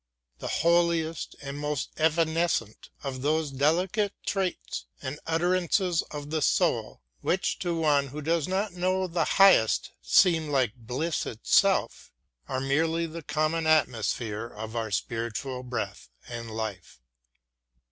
[0.39, 7.59] The holiest and most evanescent of those delicate traits and utterances of the soul, which
[7.59, 12.11] to one who does not know the highest seem like bliss itself,
[12.47, 16.99] are merely the common atmosphere of our spiritual breath and life.